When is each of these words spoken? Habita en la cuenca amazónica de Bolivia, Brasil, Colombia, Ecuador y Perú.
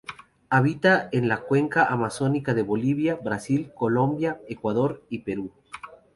Habita 0.49 1.09
en 1.11 1.27
la 1.27 1.41
cuenca 1.43 1.85
amazónica 1.85 2.55
de 2.55 2.63
Bolivia, 2.63 3.17
Brasil, 3.23 3.71
Colombia, 3.75 4.41
Ecuador 4.49 5.05
y 5.09 5.19
Perú. 5.19 5.51